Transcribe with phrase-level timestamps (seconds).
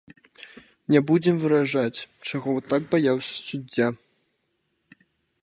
[0.95, 3.87] Не будзем варажыць, чаго так баяўся суддзя.